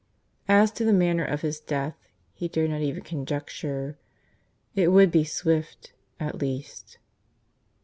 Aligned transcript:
As 0.47 0.71
to 0.71 0.83
the 0.83 0.93
manner 0.93 1.23
of 1.23 1.41
his 1.41 1.59
death 1.59 1.95
he 2.33 2.47
dared 2.47 2.71
not 2.71 2.81
even 2.81 3.03
conjecture. 3.03 3.99
It 4.73 4.87
would 4.87 5.11
be 5.11 5.23
swift, 5.23 5.93
at 6.19 6.41
least. 6.41 6.97